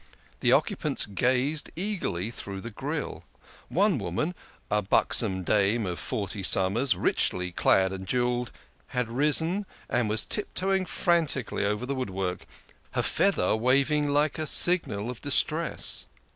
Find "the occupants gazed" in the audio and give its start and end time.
0.39-1.69